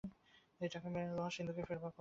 [0.61, 1.89] এ টাকা লোহার সিন্দুকে ফেরবার পথ বন্ধ।